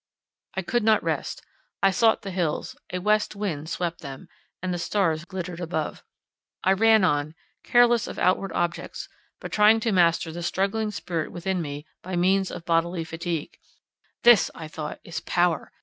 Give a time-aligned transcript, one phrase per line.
[0.55, 1.43] I could not rest.
[1.83, 6.03] I sought the hills; a west wind swept them, and the stars glittered above.
[6.63, 9.07] I ran on, careless of outward objects,
[9.39, 13.59] but trying to master the struggling spirit within me by means of bodily fatigue.
[14.23, 15.71] "This," I thought, "is power!